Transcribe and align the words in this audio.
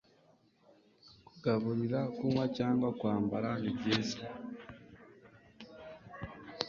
Kugaburira, 1.27 1.99
kunywa 2.15 2.45
cyangwa 2.57 2.87
kwambara; 2.99 3.49
ni 3.61 3.71
byiza 3.77 4.25